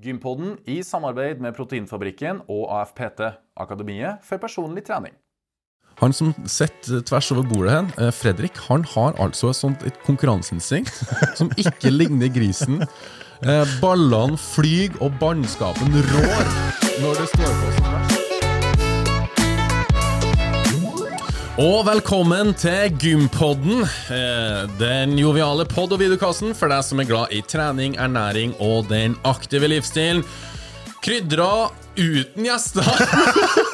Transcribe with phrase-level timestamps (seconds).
[0.00, 3.20] Gympodden i samarbeid med Proteinfabrikken og AFPT,
[3.60, 5.12] Akademiet for personlig trening.
[6.00, 11.02] Han som sitter tvers over bordet her, eh, Fredrik, han har altså et sånt konkurranseinstinkt
[11.38, 12.80] som ikke ligner grisen.
[13.44, 16.48] Eh, Ballene flyr, og bannskapen rår
[17.02, 18.19] når det står på som verst.
[21.60, 27.34] Og velkommen til Gympodden, eh, den joviale pod- og videokassen for deg som er glad
[27.36, 30.24] i trening, ernæring og den aktive livsstilen.
[31.04, 32.88] Krydra uten gjester.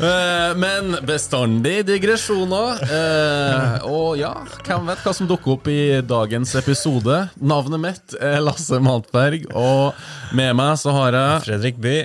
[0.00, 2.80] Eh, Men bestandig digresjoner.
[2.86, 4.32] Eh, og ja,
[4.64, 7.18] hvem vet hva som dukker opp i dagens episode?
[7.40, 9.92] Navnet mitt er Lasse Maltberg, og
[10.36, 11.98] med meg så har jeg Fredrik By.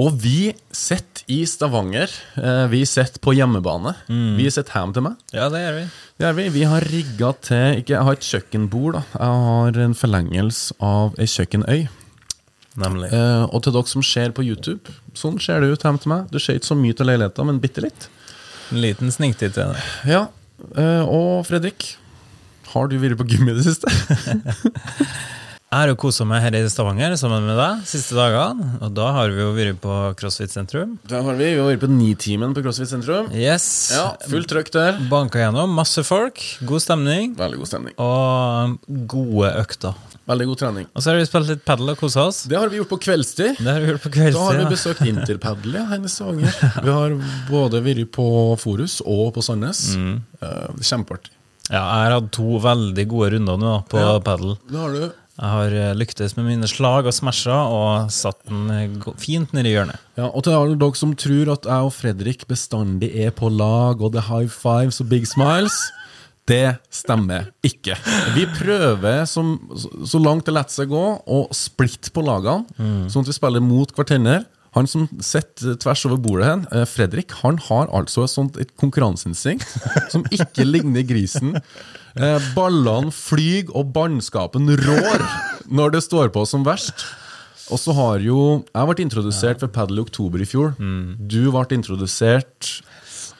[0.00, 2.10] Og vi sitter i Stavanger.
[2.40, 3.94] Eh, Vi sitter på hjemmebane.
[4.08, 5.16] Vi sitter hjemme til meg.
[5.36, 5.84] Ja, det gjør vi.
[6.18, 6.48] Det gjør vi.
[6.58, 8.92] Vi har rigga til ikke, Jeg har et kjøkkenbord.
[8.94, 11.88] da Jeg har en forlengelse av ei kjøkkenøy.
[12.80, 13.10] Nemlig.
[13.12, 16.30] Eh, og til dere som ser på YouTube, sånn ser det ut hjemme til meg.
[16.32, 18.08] Du ser ikke så mye til leiligheten, men bitte litt.
[18.72, 19.82] En liten sniktitt til det.
[20.08, 20.22] Ja,
[20.76, 21.96] eh, Og Fredrik,
[22.72, 23.90] har du vært på gym i det siste?
[25.72, 28.74] Jeg har jo kosa meg her i Stavanger sammen med deg siste dagene.
[28.84, 30.98] Og da har vi jo vært på CrossFit sentrum.
[31.08, 31.46] Da har vi.
[31.54, 33.30] Vi har vært på Nitimen på CrossFit sentrum.
[33.32, 33.64] Yes.
[33.96, 34.98] Ja, Fullt trøkk der.
[35.08, 35.72] Banka gjennom.
[35.72, 36.44] Masse folk.
[36.68, 37.32] God stemning.
[37.40, 37.96] Veldig god stemning.
[38.04, 38.76] Og
[39.14, 39.96] gode økter.
[40.28, 40.90] Veldig god trening.
[40.92, 42.42] Og så har vi spilt litt padel og kosa oss.
[42.52, 43.56] Det har vi gjort på kveldstid.
[43.64, 46.60] Det har vi gjort på kveldstid Da har vi besøkt Interpadel ja, her i Stavanger.
[46.84, 47.16] Vi har
[47.48, 48.28] både vært på
[48.60, 49.86] Forus og på Sandnes.
[49.96, 50.20] Mm.
[50.84, 51.32] kjempeartig.
[51.70, 54.16] Ja, jeg har hatt to veldig gode runder nå på Ja.
[54.20, 54.56] padel.
[54.68, 55.04] Det har du.
[55.42, 59.72] Jeg har eh, lyktes med mine slag og smasher og satt den eh, fint nedi
[59.74, 59.98] hjørnet.
[60.14, 63.98] Ja, og til alle dere som tror at jeg og Fredrik bestandig er på lag,
[63.98, 65.80] og er high fives og big smiles
[66.50, 67.94] det stemmer ikke.
[68.34, 73.30] Vi prøver som, så, langt det lar seg gå, å splitte på lagene, sånn at
[73.30, 74.40] vi spiller mot hverandre.
[74.72, 79.66] Han som sitter tvers over bordet eh, Fredrik, han har altså et sånt et konkurranseinstinkt
[80.14, 81.58] som ikke ligner grisen.
[82.16, 85.26] Eh, Ballene flyr, og bannskapen rår
[85.72, 87.06] når det står på som verst.
[87.72, 90.74] Og så har jo Jeg ble introdusert ved padel i oktober i fjor.
[90.76, 92.82] Du ble introdusert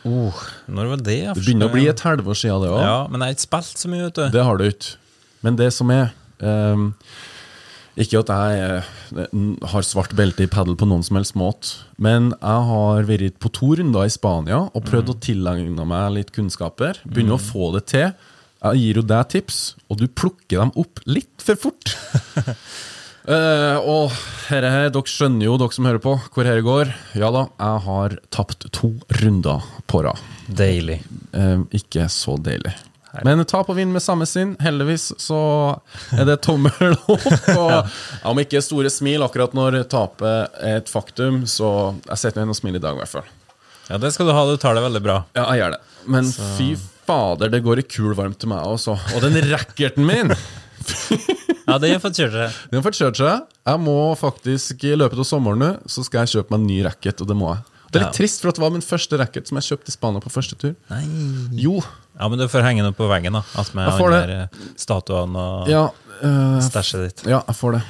[0.03, 0.35] Oh,
[0.67, 1.21] når var det?
[1.31, 2.81] Det begynner å bli et halvår siden, det òg.
[2.83, 4.25] Ja, men jeg har ikke spilt så mye, vet du.
[4.35, 4.97] Det har du ikke.
[5.47, 6.11] Men det som er
[6.43, 6.89] um,
[8.03, 9.39] Ikke at jeg eh,
[9.71, 13.51] har svart belte i padel på noen som helst måte, men jeg har vært på
[13.53, 17.03] to runder i Spania og prøvd å tilegne meg litt kunnskaper.
[17.05, 18.15] Begynner å få det til.
[18.63, 19.57] Jeg gir jo deg tips,
[19.91, 21.95] og du plukker dem opp litt for fort.
[23.27, 24.15] uh, og
[24.47, 26.93] herre her, dere skjønner jo, dere som hører på, hvor dette går.
[27.19, 30.23] Ja da, jeg har tapt to runder på rad.
[30.47, 31.01] Deilig.
[31.35, 32.77] Uh, ikke så deilig.
[33.27, 34.55] Men tap og vinn med samme sinn.
[34.63, 35.41] Heldigvis så
[36.15, 37.27] er det tommel opp.
[37.59, 37.91] Og
[38.31, 42.55] om ikke store smil akkurat når tapet er et faktum, så jeg setter meg inn
[42.55, 43.29] og smiler i dag, i hvert fall.
[43.91, 44.47] Ja, det skal du ha.
[44.49, 45.19] Du tar det veldig bra.
[45.37, 45.83] Ja, jeg gjør det.
[46.15, 46.71] Men fy
[47.07, 48.97] fader, det går i kul varmt til meg også.
[49.17, 50.33] Og den racketen min!
[51.63, 52.55] Ja, det har fått kjørt seg.
[52.73, 53.45] Den har fått kjørt seg.
[53.71, 56.79] Jeg må faktisk I løpet av sommeren nå, så skal jeg kjøpe meg en ny
[56.89, 57.63] racket, og det må jeg.
[57.93, 58.17] Det er litt Ja.
[58.19, 60.59] trist, for at det var min første racket som jeg kjøpte i Spania på første
[60.59, 60.75] tur.
[60.91, 61.03] Nei.
[61.63, 61.77] Jo.
[62.19, 63.45] Ja, men du får henge den opp på veggen, da.
[63.63, 65.85] At med der, eh, statuene og Ja,
[66.19, 67.23] øh, stæsjet ditt.
[67.31, 67.83] ja, jeg får det.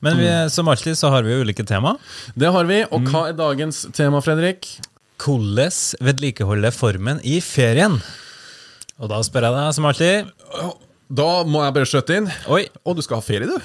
[0.00, 1.96] Men vi, som alltid så har vi jo ulike tema.
[2.38, 2.84] Det har vi.
[2.84, 4.78] Og hva er dagens tema, Fredrik?
[5.22, 5.72] Hvordan
[6.06, 7.98] vedlikeholde formen i ferien?
[9.00, 10.28] Og da spør jeg deg som alltid
[11.16, 12.28] Da må jeg bare skjøtte inn.
[12.50, 13.56] Oi, Å, du skal ha ferie, du?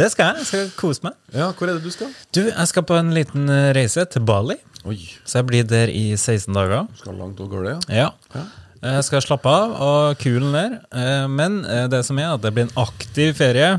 [0.00, 0.42] det skal jeg.
[0.42, 1.14] Jeg skal kose meg.
[1.32, 2.10] Ja, hvor er det du skal?
[2.34, 4.58] Du, jeg skal på en liten eh, reise til Bali.
[4.86, 6.84] Oi, Så jeg blir der i 16 dager.
[6.90, 8.10] du skal langt og gårde, ja.
[8.36, 8.44] Ja.
[8.86, 10.70] Jeg skal slappe av og kulen der.
[10.94, 13.78] Eh, Men eh, det som er at det blir en aktiv ferie.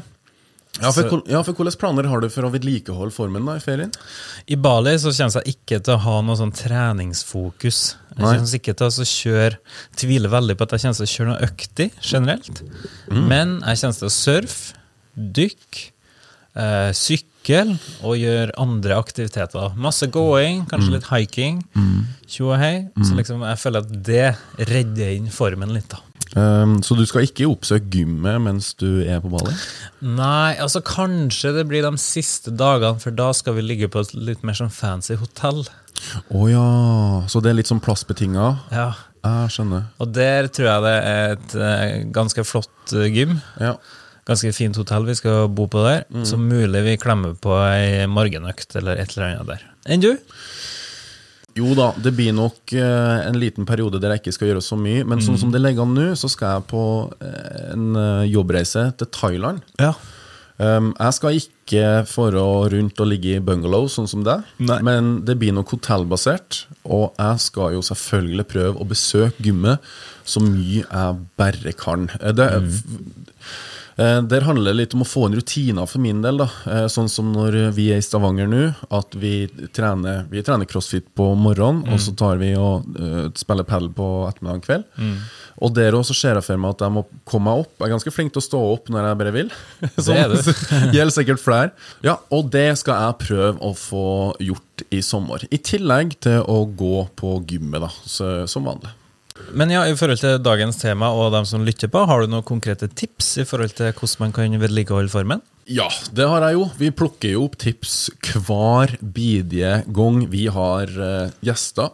[0.81, 3.91] Ja for, ja, for Hvilke planer har du for å vedlikeholde formen da i ferien?
[4.45, 7.79] I Bali så kommer jeg ikke til å ha noe sånn treningsfokus.
[8.17, 9.57] Jeg kommer ikke til å kjøre
[9.97, 12.61] Tviler veldig på at jeg kommer til å kjøre noe øktig generelt.
[13.09, 14.73] Men jeg kommer til å surfe,
[15.17, 15.83] dykke,
[16.57, 19.73] eh, sykle og gjøre andre aktiviteter.
[19.79, 21.61] Masse going, kanskje litt hiking.
[22.27, 22.87] Tjo og hei.
[23.01, 24.35] Så liksom jeg føler at det
[24.67, 26.01] redder inn formen litt, da.
[26.35, 29.53] Um, så du skal ikke oppsøke gymmet mens du er på Bali?
[30.03, 34.11] Nei, altså kanskje det blir de siste dagene, for da skal vi ligge på et
[34.17, 35.63] litt mer sånn fancy hotell.
[36.29, 36.65] Å ja,
[37.31, 38.49] så det er litt sånn plassbetinga?
[38.75, 38.89] Ja,
[39.27, 39.87] Jeg skjønner.
[40.03, 43.39] Og der tror jeg det er et uh, ganske flott uh, gym.
[43.63, 43.77] Ja.
[44.27, 46.03] Ganske fint hotell vi skal bo på der.
[46.27, 49.61] Så mulig vi klemmer på ei morgenøkt eller et eller annet der.
[49.87, 50.09] Enn du?
[51.57, 54.77] Jo da, det blir nok eh, en liten periode der jeg ikke skal gjøre så
[54.79, 55.05] mye.
[55.07, 56.83] Men sånn som det ligger an nå, så skal jeg på
[57.17, 59.65] eh, en eh, jobbreise til Thailand.
[59.81, 59.95] Ja.
[60.57, 62.33] Um, jeg skal ikke for
[62.73, 64.39] rundt og ligge i bungalow, sånn som det.
[64.57, 66.63] Men det blir nok hotellbasert.
[66.87, 69.85] Og jeg skal jo selvfølgelig prøve å besøke gymmet
[70.27, 72.09] så mye jeg bare kan.
[72.37, 72.79] Det, eh,
[73.97, 76.37] Der handler det litt om å få inn rutiner for min del.
[76.43, 78.63] da Eh, Sånn som når vi er i Stavanger nå,
[78.93, 83.67] at vi trener, vi trener crossfit på morgenen, og så tar vi og uh, spiller
[83.67, 84.87] padel på ettermiddag kveld.
[84.97, 85.17] kveld.
[85.63, 87.73] Og der også ser jeg for meg at jeg må komme meg opp.
[87.79, 89.51] Jeg er ganske flink til å stå opp når jeg bare vil.
[90.05, 90.35] Sånn er
[90.95, 91.73] gjelder sikkert flere.
[92.05, 94.07] Ja, og det skal jeg prøve å få
[94.43, 95.47] gjort i sommer.
[95.49, 98.93] I tillegg til å gå på gymmet, da, så, som vanlig.
[99.57, 102.45] Men ja, i forhold til dagens tema og dem som lytter på, har du noen
[102.45, 105.43] konkrete tips i forhold til hvordan man kan vedlikeholde formen?
[105.67, 106.67] Ja, det har jeg jo.
[106.79, 107.95] Vi plukker jo opp tips
[108.47, 111.91] hver bidige gang vi har uh, gjester.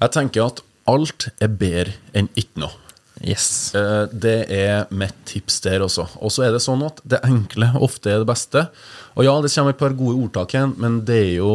[0.00, 2.74] Jeg tenker at alt er bedre enn ikke noe.
[3.22, 3.70] Yes.
[3.78, 6.08] Uh, Det er mitt tips der også.
[6.18, 8.66] Og så er det sånn at det enkle ofte er det beste.
[9.14, 11.54] Og ja, det kommer et par gode ordtak igjen, men det er jo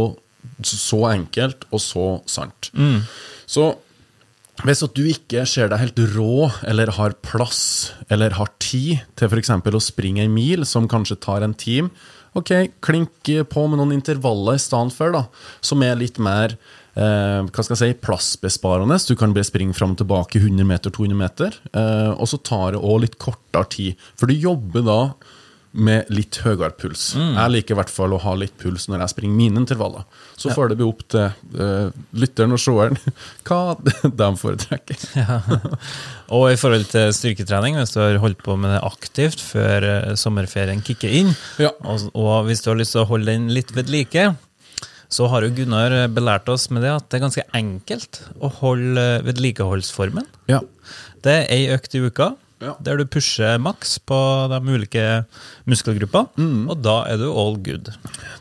[0.63, 2.71] så enkelt og så sant.
[3.49, 3.73] Så
[4.67, 9.29] hvis at du ikke ser deg helt rå, eller har plass, eller har tid til
[9.29, 9.53] f.eks.
[9.55, 11.93] å springe en mil, som kanskje tar en time,
[12.37, 12.51] ok,
[12.83, 15.23] klink på med noen intervaller i stedet for, da,
[15.65, 16.57] som er litt mer
[16.99, 18.99] eh, hva skal jeg si, plassbesparende.
[19.07, 21.59] Du kan bare springe fram og tilbake 100 meter, 200 meter.
[21.71, 25.01] Eh, og så tar det òg litt kortere tid, for du jobber da
[25.79, 27.13] med litt høyere puls.
[27.15, 30.03] Jeg liker i hvert fall å ha litt puls når jeg springer mine intervaller.
[30.39, 31.25] Så får det bli opp til
[31.59, 31.89] uh,
[32.19, 32.99] lytteren og seeren
[33.47, 35.05] hva de foretrekker.
[36.37, 40.11] Og i forhold til styrketrening, hvis du har holdt på med det aktivt før eh,
[40.19, 41.71] sommerferien kicker inn, Ja.
[41.81, 44.27] og, og hvis du har lyst til å holde den litt ved like,
[45.09, 49.07] så har jo Gunnar belært oss med det at det er ganske enkelt å holde
[49.17, 50.27] eh, vedlikeholdsformen.
[50.51, 50.61] Ja.
[51.25, 52.29] Det er ei økt i uka,
[52.61, 52.73] Ja.
[52.83, 54.17] der du pusher maks på
[54.51, 55.25] de ulike
[55.65, 56.69] muskelgruppene, Mm.
[56.69, 57.93] og da er du all good.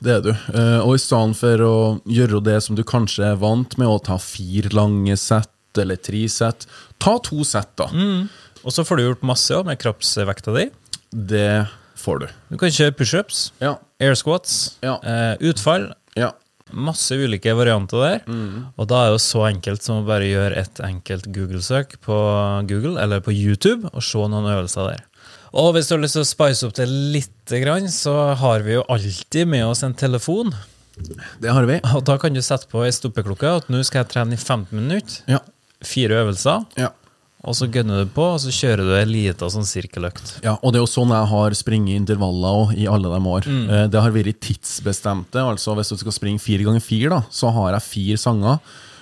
[0.03, 0.31] Det er du.
[0.31, 4.03] Eh, og i stedet for å gjøre det som du kanskje er vant med, å
[4.03, 5.49] ta fire lange sett
[5.79, 6.67] eller tre sett,
[6.99, 7.87] ta to sett, da.
[8.65, 10.71] Og så får du gjort masse med kroppsvekta di.
[11.15, 12.27] Det får du.
[12.51, 13.77] Du kan kjøre pushups, Ja.
[14.01, 14.97] air squats, Ja.
[15.03, 16.33] eh, utfall, Ja.
[16.73, 18.23] Masse ulike varianter der.
[18.77, 22.19] Og da er det så enkelt som å bare gjøre et enkelt Google-søk på
[22.71, 25.05] Google eller på YouTube og se noen øvelser der.
[25.57, 27.35] Og hvis du har lyst til å spice opp det litt,
[27.95, 30.53] så har vi jo alltid med oss en telefon.
[31.41, 31.79] Det har vi.
[31.95, 34.75] Og da kan du sette på ei stoppeklokke at nå skal jeg trene i 15
[34.77, 35.23] minutter.
[35.31, 35.41] Ja.
[35.81, 36.67] Fire øvelser.
[36.77, 36.91] Ja.
[37.47, 40.41] Og så gønner du på, og så kjører du ei lita sånn sirkeløkt.
[40.43, 43.47] Ja, og det er jo sånn jeg har springet intervaller også, i alle de år.
[43.47, 43.69] Mm.
[43.93, 45.39] Det har vært tidsbestemte.
[45.39, 48.59] altså Hvis du skal springe fire ganger fire, da, så har jeg fire sanger.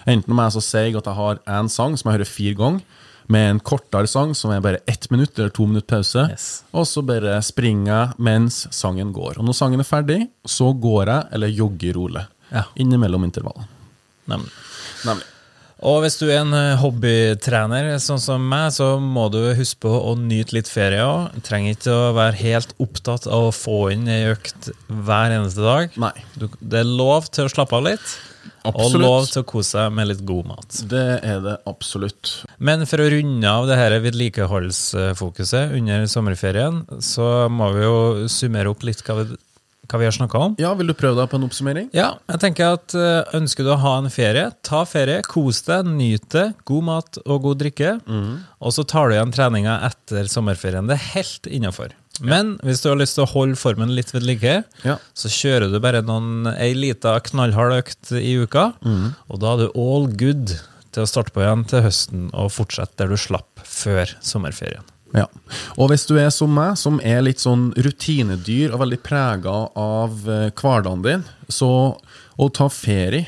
[0.06, 2.84] Enten om jeg så seig at jeg har én sang som jeg hører fire ganger,
[3.28, 6.62] med en kortere sang som er bare ett minutt eller to minutt pause, Yes.
[6.72, 9.40] og så bare springer jeg mens sangen går.
[9.40, 12.22] Og når sangen er ferdig, så går jeg eller jogger rolig.
[12.52, 12.62] Ja.
[12.78, 13.66] Innimellom intervallene.
[14.30, 14.52] Nemlig.
[15.08, 15.26] Nemlig.
[15.84, 19.92] Og hvis du er en eh, hobbytrener, sånn som meg, så må du huske på
[19.92, 21.36] å nyte litt ferie òg.
[21.44, 25.98] Trenger ikke å være helt opptatt av å få inn ei økt hver eneste dag.
[26.00, 26.14] Nei.
[26.40, 28.16] Du, det er lov til å slappe av litt,
[28.66, 28.96] Absolutt.
[28.96, 30.78] og lov til å kose seg med litt god mat.
[30.88, 32.32] Det er det absolutt.
[32.56, 37.98] Men for å runde av det dette vedlikeholdsfokuset under sommerferien, så må vi jo
[38.32, 39.36] summere opp litt hva vi,
[39.90, 40.54] hva vi har snakka om.
[40.60, 41.90] Ja, Vil du prøve deg på en oppsummering?
[41.96, 45.86] Ja, jeg tenker at eh, ønsker du å ha en ferie, ta ferie, kos deg,
[45.86, 47.94] nyt det, god mat og god drikke,
[48.60, 50.86] og så tar du igjen treninga etter sommerferien.
[50.90, 51.94] Det er helt innafor.
[52.24, 54.94] Men hvis du har lyst til å holde formen litt ved like, Ja.
[55.12, 58.70] så kjører du bare noen, ei lita knallhard økt i uka,
[59.28, 60.54] og da er du all good
[60.96, 64.80] til å starte på igjen til høsten og fortsette der du slapp før sommerferien.
[65.14, 65.26] Ja.
[65.78, 70.26] Og hvis du er som meg, som er litt sånn rutinedyr og veldig prega av
[70.28, 71.70] eh, hverdagen din, så
[72.36, 73.24] å ta ferie,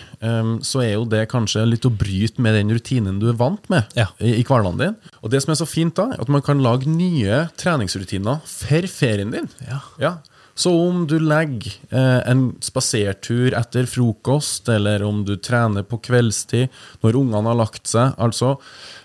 [0.61, 3.87] så er jo det kanskje litt å bryte med den rutinen du er vant med
[3.97, 4.11] Ja.
[4.21, 4.97] i, i hverdagen din.
[5.23, 8.91] Og det som er så fint da, er at man kan lage nye treningsrutiner for
[8.93, 9.49] ferien din.
[9.65, 9.79] Ja.
[10.03, 10.13] Ja.
[10.59, 16.67] Så om du legger eh, en spasertur etter frokost, eller om du trener på kveldstid
[17.05, 18.57] når ungene har lagt seg Altså,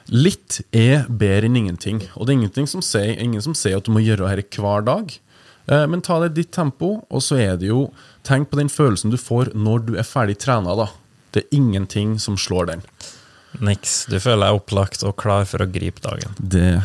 [0.10, 2.02] litt er bedre enn ingenting.
[2.18, 4.88] Og det er ingenting som sier, ingen som sier at du må gjøre dette hver
[4.88, 5.14] dag.
[5.70, 7.92] Eh, men ta det i ditt tempo, og så er det jo
[8.24, 10.88] Tenk på den følelsen du får når du er ferdig trena, da.
[11.36, 12.84] Det er ingenting som slår den.
[13.60, 14.06] Niks.
[14.08, 16.34] Du føler deg opplagt og klar for å gripe dagen.
[16.40, 16.80] Det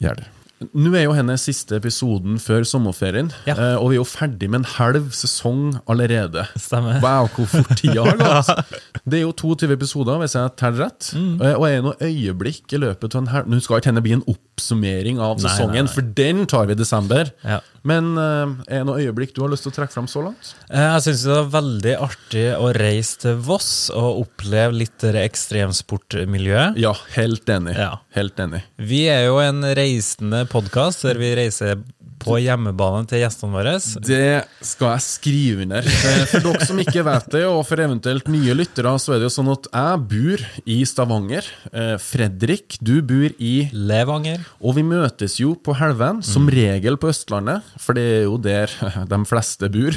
[0.00, 0.30] gjør det.
[0.76, 3.54] Nå er jo hennes siste episoden før sommerferien, Ja.
[3.54, 6.44] eh, og vi er jo ferdig med en halv sesong allerede.
[6.60, 7.00] Stemmer.
[7.00, 8.50] Wow, hvor fort tida har gått!
[9.08, 11.08] Det er jo 22 episoder, hvis jeg teller rett.
[11.16, 11.40] Mm.
[11.40, 14.12] Eh, Og er noe øyeblikk i løpet av en halv Nå skal ikke henne bli
[14.18, 14.26] en
[14.60, 15.94] oppsummering av sesongen, nei, nei.
[15.94, 17.32] for den tar vi i desember.
[17.42, 17.60] Ja.
[17.86, 20.52] Men uh, er det noe øyeblikk du har lyst til å trekke fram så langt?
[20.68, 25.24] Eh, Jeg syns det var veldig artig å reise til Voss og oppleve litt det
[25.24, 26.76] ekstremsportmiljøet.
[26.80, 27.76] Ja, helt enig.
[27.80, 27.94] Ja.
[28.16, 28.62] Helt enig.
[28.76, 31.80] Vi er jo en reisende podkast der vi reiser
[32.20, 33.72] på hjemmebane til gjestene våre.
[34.04, 35.86] Det skal jeg skrive under.
[35.86, 39.28] Eh, For dere som ikke vet det, og for eventuelt nye lyttere, så er det
[39.30, 41.48] jo sånn at jeg bor i Stavanger.
[41.72, 44.44] Eh, Fredrik, du bor i Levanger.
[44.60, 48.72] Og vi møtes jo på Helven, som regel på Østlandet, for det er jo der
[49.14, 49.96] de fleste bor.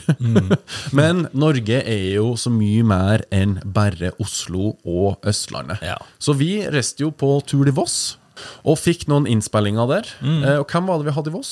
[0.98, 5.84] Men Norge er jo så mye mer enn bare Oslo og Østlandet.
[5.84, 6.00] Ja.
[6.22, 8.18] Så vi reiste jo på tur til Voss,
[8.66, 10.10] og fikk noen innspillinger der.
[10.26, 10.42] Mm.
[10.64, 11.52] Og hvem var det vi hadde i Voss?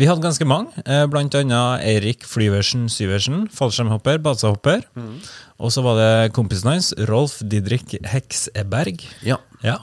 [0.00, 4.86] Vi hadde ganske mange, eh, blant annet Eirik Flyversen Syversen, fallskjermhopper, basehopper.
[5.60, 9.04] Og så var det kompisen hans, Rolf Didrik Hekseberg.
[9.26, 9.36] Ja.
[9.60, 9.82] Ja.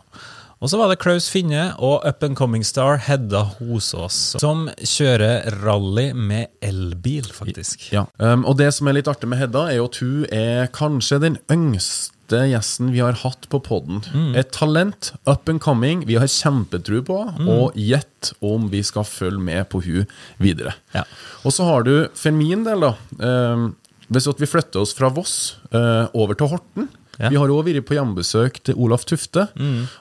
[0.57, 5.45] Og så var det Klaus Finne og up and coming star Hedda Hosås, som kjører
[5.61, 7.91] rally med elbil, faktisk.
[7.93, 10.71] Ja, um, og det som er litt artig med Hedda, er jo at hun er
[10.73, 14.01] kanskje den yngste gjesten vi har hatt på podden.
[14.35, 17.17] Et talent, up and coming, vi har kjempetro på,
[17.47, 20.05] og gjett om vi skal følge med på hun
[20.41, 20.73] videre.
[20.93, 21.03] Ja.
[21.45, 23.69] Og så har du, for min del da, um,
[24.11, 27.31] hvis vi flytter oss fra Voss uh, over til Horten, Ja.
[27.33, 29.47] vi har òg vært på hjemmebesøk til Olaf Tufte,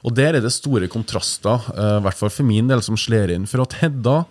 [0.05, 3.33] og der er det store kontraster, uh, i hvert fall for min del, som slår
[3.33, 3.47] inn.
[3.49, 4.27] For at Hedda,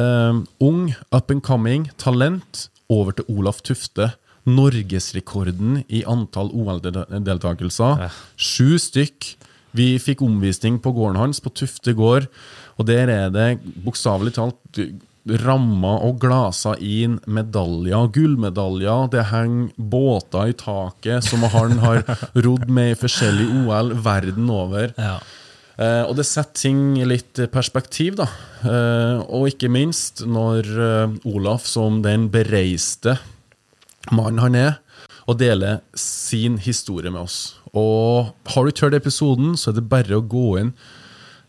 [0.00, 4.14] um, ung, up and coming, talent, over til Olaf Tufte.
[4.48, 8.08] Norgesrekorden i antall OL-deltakelser.
[8.36, 9.34] Sju stykk.
[9.72, 12.26] Vi fikk omvisning på gården hans, på Tufte gård,
[12.76, 13.46] og der er det
[13.84, 14.82] bokstavelig talt
[15.42, 19.06] rammer og glaser inn medaljer, gullmedaljer.
[19.12, 22.02] Det henger båter i taket som han har
[22.34, 24.92] rodd med i forskjellige OL verden over.
[24.98, 25.20] Ja.
[25.80, 28.26] Eh, og det setter ting i litt perspektiv, da.
[28.66, 33.16] Eh, og ikke minst når eh, Olaf, som den bereiste
[34.10, 34.80] mannen han er,
[35.30, 37.38] og deler sin historie med oss.
[37.72, 40.74] Og har du ikke hørt episoden, så er det bare å gå inn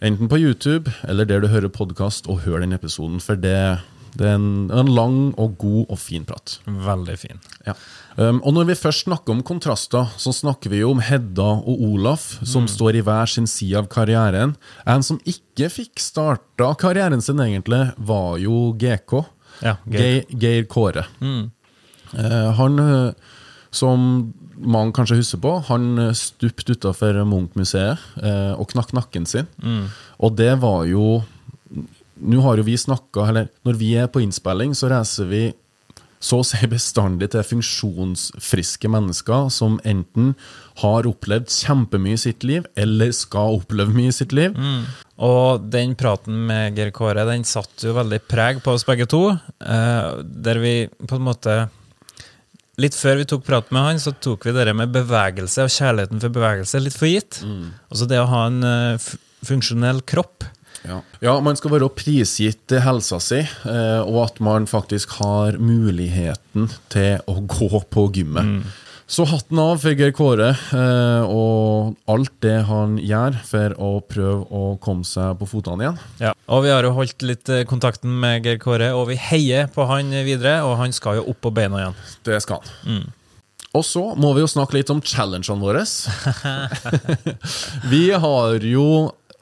[0.04, 3.80] enten på YouTube eller der du hører podkast, og hør den episoden, for det,
[4.20, 6.58] det er en, en lang og god og fin prat.
[6.68, 7.42] Veldig fin.
[7.68, 7.76] Ja.
[8.16, 11.82] Um, og når vi først snakker om kontraster, så snakker vi jo om Hedda og
[11.88, 14.54] Olaf, som står i hver sin side av karrieren.
[14.86, 19.24] En som ikke fikk starta karrieren sin, egentlig, var jo GK.
[19.64, 20.24] Ja, Geir.
[20.30, 21.08] Geir, Kåre.
[21.24, 21.44] Eh,
[22.58, 23.14] han, eh,
[23.74, 29.50] som mange kanskje husker på, han eh, stupte utafor Munch-museet eh, og knakk nakken sin.
[30.20, 31.24] Og det var jo
[32.24, 35.42] Nå har jo vi snakka Eller når vi er på innspilling, så reiser vi
[36.24, 40.30] så å si bestandig til funksjonsfriske mennesker som enten
[40.80, 44.56] har opplevd kjempemye i sitt liv, eller skal oppleve mye i sitt liv.
[45.20, 49.26] Og den praten med Geir Kåre den satte jo veldig preg på oss begge to.
[49.60, 51.58] Eh, der vi på en måte
[52.82, 56.24] Litt før vi tok prat med han, så tok vi det med bevegelse og kjærligheten
[56.24, 57.44] for bevegelse litt for gitt.
[57.94, 59.12] Altså det å ha en uh,
[59.46, 60.48] funksjonell kropp.
[60.84, 60.98] Ja.
[61.24, 67.22] ja, man skal være prisgitt helsa si, eh, og at man faktisk har muligheten til
[67.32, 68.66] å gå på gymmet.
[69.14, 74.48] Så hatten av for Geir Kåre eh, og alt det han gjør for å prøve
[74.50, 76.00] å komme seg på føttene igjen.
[76.24, 76.32] Ja.
[76.50, 79.86] Og vi har jo holdt litt eh, kontakten med Geir Kåre, og vi heier på
[79.86, 80.64] han videre.
[80.66, 82.00] Og han skal jo opp på beina igjen.
[82.26, 83.04] Det skal han.
[83.78, 85.86] Og så må vi jo snakke litt om challengene våre.
[87.94, 88.88] vi har jo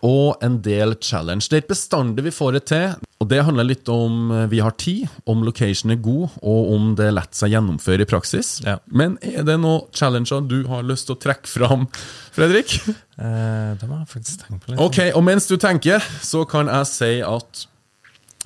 [0.01, 1.48] og en del challenge.
[1.48, 2.94] Det er ikke bestandig vi får det til.
[3.22, 6.94] Og Det handler litt om eh, vi har tid, om location er god, og om
[6.98, 8.56] det lett seg gjennomføre i praksis.
[8.66, 8.80] Ja.
[8.90, 11.86] Men er det noen challenger du har lyst til å trekke fram,
[12.34, 12.80] Fredrik?
[13.22, 14.82] Eh, det må jeg faktisk tenke på litt.
[14.82, 17.68] Ok, og mens du tenker, så kan jeg si at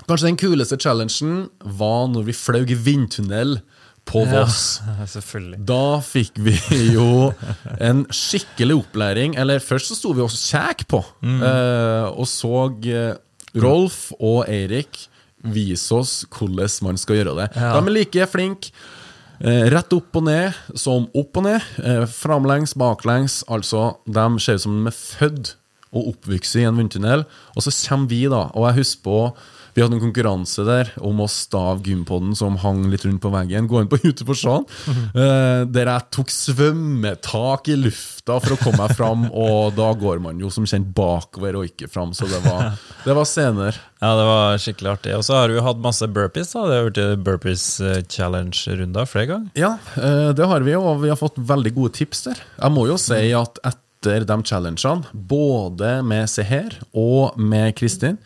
[0.06, 1.48] kanskje den kuleste challengen
[1.80, 3.62] var når vi fløy i vindtunnel
[4.06, 4.82] på Voss.
[4.84, 5.64] Ja, selvfølgelig.
[5.72, 6.58] Da fikk vi
[6.94, 7.32] jo
[7.80, 9.40] en skikkelig opplæring.
[9.40, 11.40] Eller først så sto vi også kjekk på, mm.
[12.12, 13.16] og så eh,
[13.64, 15.06] Rolf og Eirik
[15.46, 17.50] viser oss hvordan man skal gjøre det.
[17.56, 17.74] Ja.
[17.76, 18.72] De er like flinke.
[19.44, 21.64] Eh, rett opp og ned som opp og ned.
[21.84, 23.42] Eh, framlengs, baklengs.
[23.52, 25.56] Altså, de ser ut som de er født
[25.96, 27.26] og oppvokst i en vindtunnel.
[27.56, 29.20] Og så kommer vi, da, og jeg husker på
[29.76, 33.68] Vi hadde en konkurranse der om å stave gympodden som hang litt rundt på veggen.
[33.68, 35.02] Gå inn på YouTube og den.
[35.12, 40.24] Eh, der jeg tok svømmetak i lufta for å komme meg fram, og da går
[40.24, 43.82] man jo som kjent bakover og ikke fram, så det var, det var scener.
[44.00, 45.18] Ja, det var skikkelig artig.
[45.20, 46.56] Og så har du hatt masse burpees.
[46.56, 49.52] da Det har vært burpees eh, challenge-runder flere ganger.
[49.60, 52.40] Ja, eh, det har vi jo, og vi har fått veldig gode tips der.
[52.62, 58.22] Jeg må jo si at etter de challengene, både med Seher og med Kristin,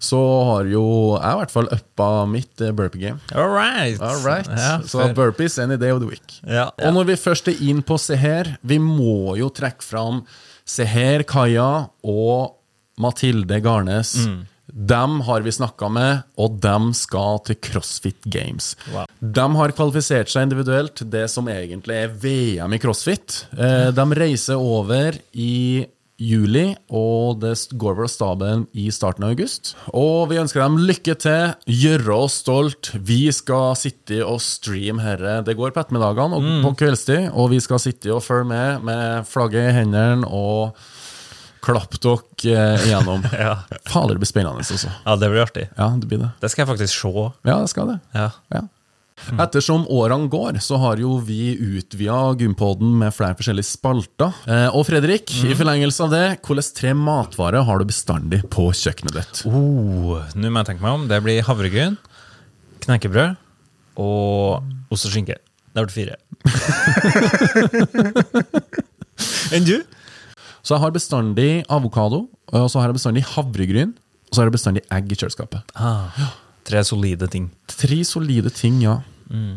[0.00, 0.82] så har jo
[1.20, 3.20] jeg i hvert fall uppa mitt eh, burpee game.
[3.36, 4.00] All right.
[4.00, 4.48] All right.
[4.48, 6.38] Ja, så burpees any day of the week.
[6.46, 6.88] Ja, ja.
[6.88, 10.24] Og når vi først er inn på Seher, vi må jo trekke fram
[10.64, 12.56] Seher Kaja og
[13.00, 14.14] Mathilde Garnes.
[14.24, 14.40] Mm.
[14.70, 18.72] Dem har vi snakka med, og dem skal til CrossFit Games.
[18.94, 19.08] Wow.
[19.20, 23.42] De har kvalifisert seg individuelt det som egentlig er VM i CrossFit.
[23.58, 25.84] Eh, de reiser over i
[26.20, 28.44] juli, og det går vel av
[28.76, 29.74] i starten av august.
[29.96, 32.92] Og vi ønsker dem lykke til, gjøre oss stolt.
[32.94, 35.40] Vi skal sitte og streame herre.
[35.46, 39.28] Det går på ettermiddagene og på kveldstid, og vi skal sitte og følge med med
[39.28, 40.76] flagget i hendene og
[41.64, 43.24] klappe dere eh, igjennom.
[43.40, 43.54] Ja.
[43.88, 44.92] Fader, det blir spennende, altså.
[45.04, 45.68] ja, det blir artig.
[45.76, 46.30] Ja, det blir det.
[46.42, 47.24] Det skal jeg faktisk se.
[47.48, 47.98] Ja, det skal det.
[48.16, 48.30] Ja.
[48.52, 48.62] Ja.
[49.40, 54.30] Ettersom årene går, så har jo vi utvida Gympoden med flere forskjellige spalter.
[54.48, 59.14] Eh, og Fredrik, i forlengelse av det, hvilke tre matvarer har du bestandig på kjøkkenet
[59.20, 59.34] ditt?
[59.50, 61.02] Oh, Nå må jeg tenke meg om.
[61.10, 61.94] Det blir havregryn,
[62.86, 63.30] knekkebrød
[64.00, 65.36] og ost og skinke.
[65.70, 66.16] Det ble fire.
[69.54, 69.76] Enn du?
[70.60, 73.92] Så jeg har bestandig avokado, og så har jeg bestandig havregryn,
[74.28, 75.60] og så har jeg bestandig egg i kjøleskapet.
[75.78, 76.08] Ah,
[76.70, 77.50] tre solide ting.
[77.70, 79.00] Tre solide ting, ja.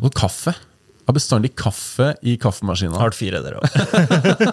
[0.03, 0.53] Og kaffe.
[1.03, 2.95] Jeg har bestandig kaffe i kaffemaskina.
[2.95, 3.65] Har fire der òg.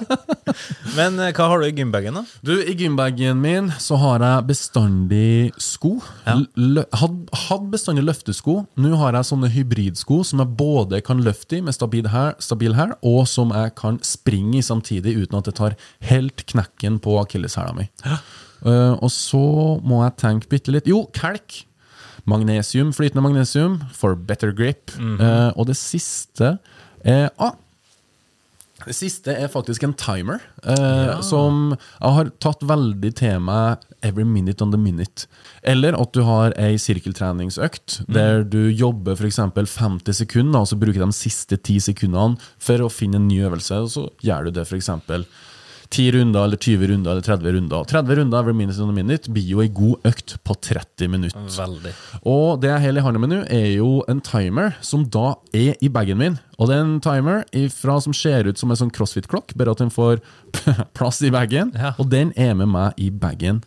[0.97, 2.25] Men eh, hva har du i gymbagen, da?
[2.43, 5.93] Du, I gymbagen min så har jeg bestandig sko.
[6.25, 6.35] Ja.
[6.99, 8.57] Hadde had bestandig løftesko.
[8.83, 12.75] Nå har jeg sånne hybridsko som jeg både kan løfte i med stabil hæl, stabil
[12.75, 15.79] og som jeg kan springe i samtidig uten at det tar
[16.11, 17.87] helt knekken på akilleshæla mi.
[18.03, 19.47] Eh, og så
[19.87, 21.63] må jeg tenke bitte litt Jo, kelk.
[22.31, 24.95] Magnesium, flytende magnesium for better grip.
[24.99, 26.57] Eh, og det siste
[27.01, 27.57] er ah,
[28.87, 34.25] det siste er faktisk en timer, eh, som jeg har tatt veldig til meg every
[34.25, 35.27] minute on the minute.
[35.63, 39.41] Eller at du har ei sirkeltreningsøkt der du jobber f.eks.
[39.77, 43.83] 50 sekunder, og så bruker de siste 10 sekundene for å finne en ny øvelse,
[43.85, 44.91] og så gjør du det f.eks.
[45.91, 47.85] 10 runder, eller 20 runder, eller 30 runder.
[47.91, 51.49] 30 runder every minute on the minute blir jo ei god økt på 30 minutter.
[51.57, 51.95] Veldig.
[52.31, 55.75] Og det jeg holder i hånda mi nå, er jo en timer som da er
[55.83, 56.39] i bagen min.
[56.61, 59.83] Og det er en timer ifra som ser ut som en sånn crossfit-klokk, bare at
[59.83, 60.23] den får
[60.99, 61.75] plass i bagen.
[61.75, 61.97] Ja.
[61.99, 63.65] Og den er med meg i bagen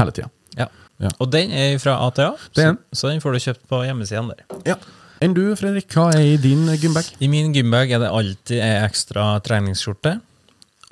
[0.00, 0.32] hele tida.
[0.58, 0.66] Ja.
[1.02, 1.14] Ja.
[1.22, 2.82] Og den er fra ATA, er så, den.
[2.94, 4.44] så den får du kjøpt på hjemmesiden der.
[4.66, 4.76] Ja.
[5.22, 7.06] Enn du, Fredrik, hva er i din gymbag?
[7.22, 10.16] I min gymbag er det alltid ei ekstra treningsskjorte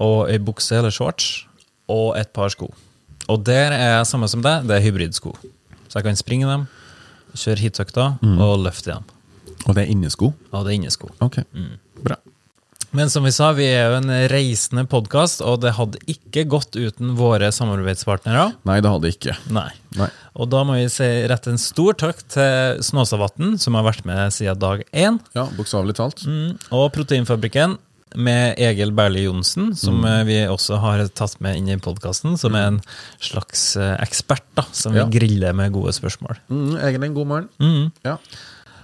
[0.00, 1.44] og ei bukse eller shorts
[1.90, 2.70] og et par sko.
[3.30, 5.34] Og der er jeg samme som deg, det er hybridsko.
[5.90, 6.66] Så jeg kan springe dem,
[7.36, 9.06] kjøre hitøkter og løfte dem.
[9.68, 10.32] Og det er innesko?
[10.50, 11.10] Ja, det er innesko.
[11.22, 11.42] Ok,
[12.00, 12.16] bra.
[12.90, 16.74] Men som vi sa, vi er jo en reisende podkast, og det hadde ikke gått
[16.74, 18.48] uten våre samarbeidspartnere.
[18.66, 19.36] Nei, det hadde ikke.
[19.54, 19.68] Nei.
[19.94, 20.08] Nei.
[20.34, 24.34] Og da må vi si rette en stor takk til Snåsavatn, som har vært med
[24.34, 25.20] siden dag én.
[25.38, 26.24] Ja, bokstavelig talt.
[26.26, 27.78] Mm, og Proteinfabrikken
[28.14, 30.26] med Egil Berli Johnsen, som mm.
[30.28, 32.80] vi også har tatt med inn i podkasten, som er en
[33.22, 35.04] slags eh, ekspert da, som Ja.
[35.04, 36.40] vil grille med gode spørsmål.
[36.50, 37.48] Mm, egentlig en god mann.
[37.60, 37.92] Mm.
[38.06, 38.16] Ja.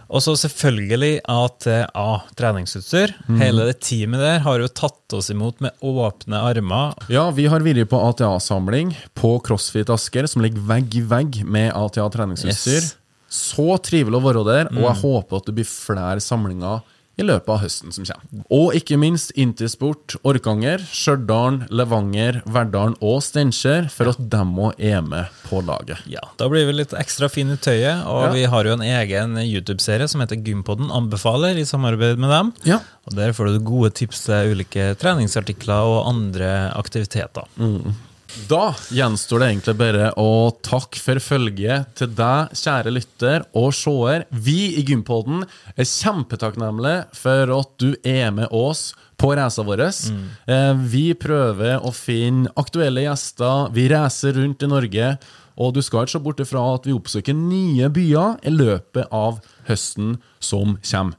[0.07, 2.09] Og så selvfølgelig ATA
[2.39, 3.15] treningsutstyr.
[3.41, 6.95] Hele det teamet der har jo tatt oss imot med åpne armer.
[7.11, 11.73] Ja, vi har vært på ATA-samling på CrossFit Asker, som ligger vegg i vegg med
[11.75, 12.87] ATA treningsutstyr.
[12.87, 12.95] Yes.
[13.27, 16.85] Så trivelig å være der, og jeg håper at det blir flere samlinger
[17.19, 18.45] i løpet av høsten som kommer.
[18.53, 25.01] Og ikke minst Intersport Orkanger, Stjørdal, Levanger, Verdal og Steinkjer, for at de òg er
[25.07, 26.03] med på laget.
[26.13, 28.33] Ja, Da blir vi litt ekstra fine i tøyet, og Ja.
[28.33, 32.53] vi har jo en egen YouTube-serie som heter Gympodden anbefaler, i samarbeid med dem.
[32.65, 32.81] Ja.
[33.07, 37.45] Og Der får du gode tips til ulike treningsartikler og andre aktiviteter.
[38.51, 44.27] Da gjenstår det egentlig bare å takke for følget til deg, kjære lytter og seer.
[44.31, 49.87] Vi i Gympodden er kjempetakknemlige for at du er med oss på reisa vår.
[50.13, 50.85] Mm.
[50.93, 53.71] Vi prøver å finne aktuelle gjester.
[53.77, 55.11] Vi reiser rundt i Norge.
[55.57, 59.41] Og du skal ikke se bort ifra at vi oppsøker nye byer i løpet av
[59.71, 61.17] høsten som kommer.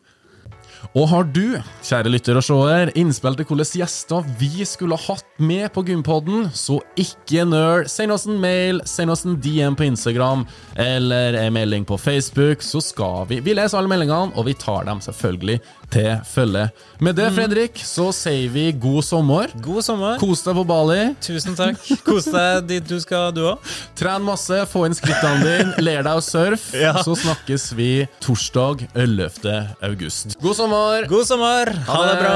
[0.97, 5.41] Og har du, kjære lytter og seer, innspill til hvilke gjester vi skulle ha hatt
[5.41, 7.85] med på Gympodden, så ikke nøl.
[7.91, 10.45] Send oss en mail, send oss en DM på Instagram
[10.77, 14.87] eller en melding på Facebook, så skal vi Vi leser alle meldingene, og vi tar
[14.87, 15.59] dem selvfølgelig
[15.93, 16.67] til følge.
[17.03, 19.51] Med det, Fredrik, så sier vi god sommer.
[19.63, 20.17] God sommer.
[20.21, 20.99] Kos deg på Bali.
[21.23, 21.79] Tusen takk.
[22.07, 23.69] Kos deg dit du skal, du òg.
[23.97, 26.73] Tren masse, få inn skrittene dine, ler deg å surfe.
[26.87, 26.93] Ja.
[27.03, 29.53] Så snakkes vi torsdag 11.
[29.83, 30.37] august.
[30.43, 31.07] God sommer!
[31.09, 31.71] God sommer.
[31.89, 32.35] Ha det bra.